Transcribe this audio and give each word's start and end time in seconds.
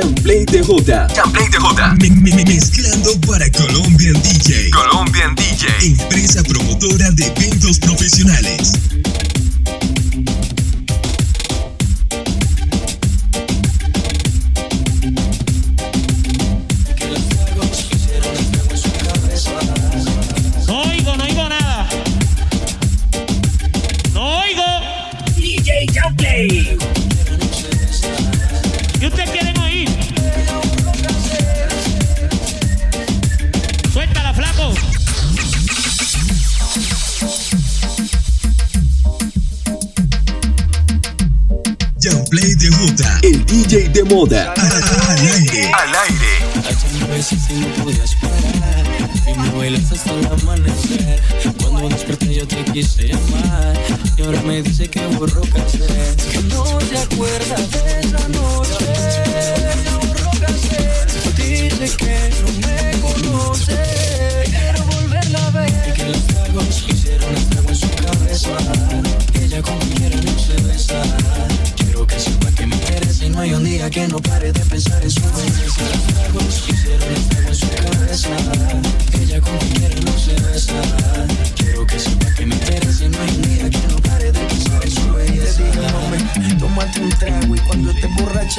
Jamplay 0.00 0.44
DJ. 0.44 1.08
Jamplay 1.14 1.48
DJ. 1.48 1.94
Me- 2.02 2.10
me- 2.10 2.30
me- 2.36 2.44
mezclando 2.44 3.18
para 3.26 3.50
Colombian 3.50 4.12
DJ. 4.22 4.68
Colombian 4.70 5.34
DJ. 5.34 5.68
Empresa 5.86 6.42
promotora 6.42 7.10
de 7.12 7.24
eventos 7.24 7.78
profesionales. 7.78 8.72
Jamplay 42.08 42.54
DJ. 42.54 43.04
El 43.24 43.44
DJ 43.46 43.88
de 43.88 44.04
moda. 44.04 44.54
Al 44.56 45.18
aire. 45.18 45.72
Al 45.74 45.94
aire. 46.04 46.46
Y 47.48 47.54
no 47.54 47.84
podías 47.84 48.14
parar 48.16 48.84
Y 49.26 49.38
me 49.38 49.50
bailas 49.50 49.90
hasta 49.90 50.12
el 50.12 50.26
amanecer 50.26 51.20
Cuando 51.60 51.88
desperté 51.88 52.34
yo 52.34 52.46
te 52.46 52.62
quise 52.72 53.08
llamar 53.08 53.80
Y 54.16 54.22
ahora 54.22 54.40
me 54.42 54.62
dice 54.62 54.88
que 54.88 55.04
borró 55.16 55.40
Que 55.42 56.42
no 56.48 56.78
te 56.78 56.98
acuerdas 56.98 57.85
día 73.66 73.90
que 73.90 74.06
no 74.06 74.18
pare 74.20 74.52
de 74.52 74.60
pensar 74.60 75.02
en 75.02 75.10
su 75.10 75.20
belleza. 75.20 75.82
Los 76.32 76.68
hicieron 76.68 77.12
estrago 77.14 77.48
en 77.48 77.54
su 77.54 77.68
cabeza 77.68 78.36
Ella 79.20 79.40
como 79.40 79.58
quiera 79.58 80.00
no 80.04 80.18
se 80.18 80.34
besa 80.34 80.82
Quiero 81.56 81.86
que 81.86 81.98
sepa 81.98 82.25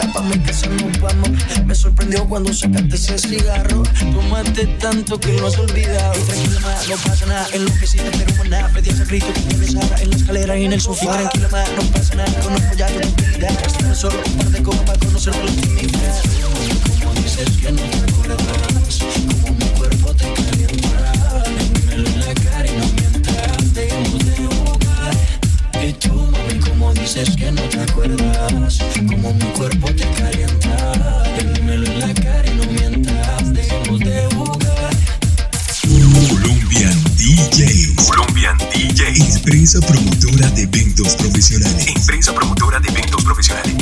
pa' 0.00 0.22
mi 0.22 0.38
casa 0.38 0.66
nos 0.66 1.00
vamos. 1.00 1.30
Me 1.64 1.74
sorprendió 1.74 2.24
cuando 2.26 2.52
sacaste 2.52 2.96
ese 2.96 3.18
cigarro. 3.18 3.82
Tómate 4.12 4.66
tanto 4.78 5.18
que 5.20 5.32
lo 5.34 5.46
has 5.46 5.58
olvidado 5.58 6.14
Y 6.18 6.22
tranquila 6.24 6.60
más, 6.60 6.88
no 6.88 6.96
pasa 6.96 7.26
nada, 7.26 7.46
en 7.52 7.64
lo 7.64 7.74
que 7.74 7.86
sí 7.86 7.98
te 7.98 8.10
pero 8.10 8.44
nada. 8.44 8.68
Pedí 8.70 8.90
a 8.90 9.04
grito 9.04 9.32
que 9.32 9.40
me 9.40 9.56
besara 9.56 10.02
en 10.02 10.10
la 10.10 10.16
escalera 10.16 10.58
y 10.58 10.64
en 10.64 10.72
el 10.72 10.80
sofá. 10.80 11.04
Y 11.04 11.06
tranquila 11.06 11.48
más, 11.48 11.68
no 11.76 11.82
pasa 11.92 12.14
nada, 12.14 12.40
conozco 12.40 12.74
ya 12.76 12.86
tu 12.88 12.98
tranquilidad. 12.98 13.66
Estamos 13.66 13.98
solo 13.98 14.22
un 14.26 14.36
par 14.36 14.50
de 14.50 14.62
copas 14.62 14.82
para 14.82 14.98
conocer 14.98 15.34
tu 15.34 15.46
intimidad. 15.46 16.22
Como 17.00 17.14
dices 17.14 17.50
que 17.60 17.72
no 17.72 17.82
te 17.82 18.12
acuerdas 18.12 19.33
acuerdas 27.84 28.78
Como 28.96 29.32
mi 29.34 29.44
cuerpo 29.56 29.86
te 29.94 30.08
calienta 30.10 31.22
Dímelo 31.54 31.86
en 31.86 32.00
la 32.00 32.14
cara 32.14 32.50
y 32.50 32.56
no 32.56 32.64
mientas 32.66 33.52
Dejemos 33.52 34.00
de 34.00 34.26
jugar 34.34 34.94
Colombian 36.28 37.04
DJ. 37.16 37.94
Colombian 37.96 38.56
DJ. 38.72 39.36
Empresa 39.36 39.80
promotora 39.80 40.48
de 40.50 40.62
eventos 40.62 41.14
profesionales. 41.16 41.86
Empresa 41.86 42.34
promotora 42.34 42.80
de 42.80 42.88
eventos 42.88 43.22
profesionales. 43.24 43.74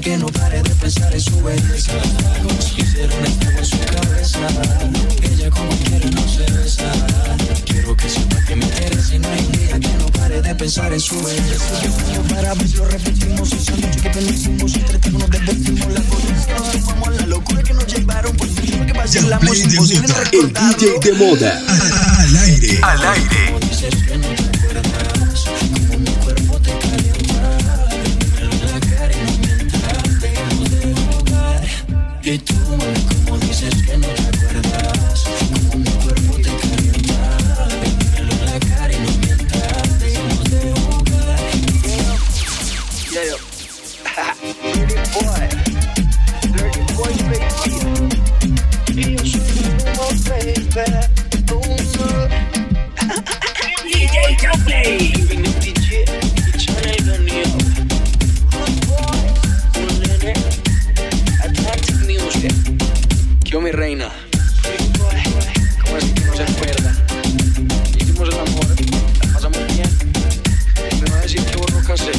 No 0.00 0.04
que 0.04 0.16
no 0.16 0.26
pare 0.28 0.62
de 0.62 0.70
pensar 0.76 1.12
en 1.12 1.20
su 1.20 1.42
belleza 1.42 1.92
hicieron 2.78 3.22
estrago 3.22 3.58
en 3.58 3.64
su 3.66 3.78
cabeza 3.80 4.40
Ella 5.22 5.50
como 5.50 5.68
quiera 5.76 6.10
no 6.10 6.26
se 6.26 6.50
besa 6.52 6.90
Quiero 7.66 7.94
que 7.94 8.08
sepa 8.08 8.42
que 8.46 8.56
me 8.56 8.64
interesa 8.64 9.18
No 9.18 9.28
hay 9.28 9.46
día 9.58 9.78
que 9.78 9.92
no 9.98 10.06
pare 10.06 10.40
de 10.40 10.54
pensar 10.54 10.90
en 10.94 11.00
su 11.00 11.22
belleza 11.22 11.82
Yo 12.14 12.22
para 12.34 12.54
ver 12.54 12.66
si 12.66 12.76
lo 12.78 12.86
repetimos 12.86 13.52
esa 13.52 13.76
noche 13.76 14.00
que 14.00 14.08
bendecimos 14.08 14.74
entre 14.74 14.98
todos 15.00 15.20
nos 15.20 15.30
divertimos 15.30 15.92
la 15.92 16.00
conocimos 16.00 16.86
vamos 16.86 17.08
a 17.08 17.10
la 17.10 17.26
locura 17.26 17.62
que 17.62 17.74
nos 17.74 17.86
llevaron 17.86 18.34
por 18.36 18.48
fin 18.48 18.86
que 18.86 18.92
vacilamos 18.94 19.58
imposible. 19.58 20.06
El 20.06 20.14
recordarlo 20.14 20.76
DJ 20.78 21.00
de 21.02 21.12
moda. 21.12 21.62
Al 22.20 22.36
aire. 22.36 22.78
Al 22.82 23.04
aire. 23.04 24.49
Y 32.32 32.38
tú, 32.38 32.54
como 33.26 33.38
dices 33.38 33.74
que 33.82 33.96
no 33.98 34.19
se 66.46 66.52
acuerda? 66.52 66.96
Hicimos 67.98 68.28
el 68.28 68.38
amor 68.38 68.66
La 69.22 69.32
pasamos 69.32 69.58
bien 69.74 69.90
Me 71.02 71.10
va 71.10 71.18
a 71.18 71.20
decir 71.20 71.44
que 71.44 71.56
borró 71.56 71.82
cassette 71.86 72.16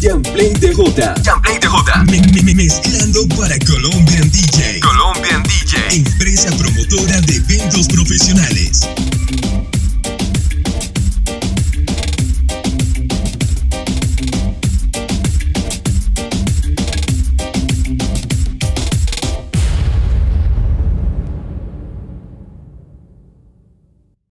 Jamplay 0.00 0.54
DJ. 0.54 1.14
Jamplay 1.24 1.58
DJ. 1.58 2.04
Me- 2.06 2.20
me- 2.32 2.42
me- 2.42 2.54
mezclando 2.54 3.26
para 3.36 3.58
Colombian 3.58 4.30
DJ. 4.30 4.80
Colombian 4.80 5.42
DJ. 5.42 5.96
Empresa 5.96 6.50
promotora 6.56 7.20
de 7.22 7.36
eventos 7.36 7.86
profesionales. 7.88 8.88